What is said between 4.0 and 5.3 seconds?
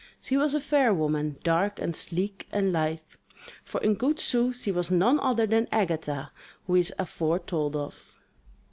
sooth she was none